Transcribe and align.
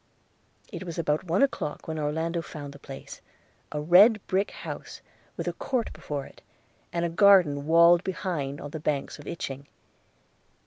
It 0.73 0.83
was 0.83 0.97
about 0.97 1.25
one 1.25 1.43
o'clock 1.43 1.87
when 1.87 1.99
Orlando 1.99 2.41
found 2.41 2.73
the 2.73 2.79
place; 2.79 3.21
a 3.71 3.79
red 3.79 4.19
brick 4.25 4.49
house 4.49 4.99
with 5.37 5.47
a 5.47 5.53
court 5.53 5.93
before 5.93 6.25
it, 6.25 6.41
and 6.91 7.05
a 7.05 7.07
garden 7.07 7.67
walled 7.67 8.03
behind, 8.03 8.59
on 8.59 8.71
the 8.71 8.79
banks 8.79 9.19
of 9.19 9.25
the 9.25 9.31
Itching. 9.33 9.67